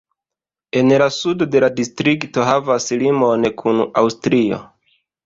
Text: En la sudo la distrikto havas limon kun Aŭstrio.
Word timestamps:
En 0.79 0.87
la 1.01 1.07
sudo 1.17 1.47
la 1.63 1.69
distrikto 1.79 2.45
havas 2.47 2.87
limon 3.03 3.47
kun 3.63 3.85
Aŭstrio. 4.03 4.61